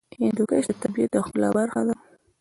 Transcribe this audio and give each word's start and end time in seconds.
هندوکش 0.19 0.63
د 0.69 0.71
طبیعت 0.81 1.09
د 1.13 1.15
ښکلا 1.25 1.49
برخه 1.57 1.81
ده. 1.87 1.95